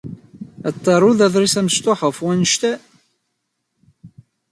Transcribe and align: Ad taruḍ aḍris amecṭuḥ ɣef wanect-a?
Ad 0.67 0.75
taruḍ 0.83 1.19
aḍris 1.27 1.55
amecṭuḥ 1.59 1.99
ɣef 2.03 2.17
wanect-a? 2.23 2.73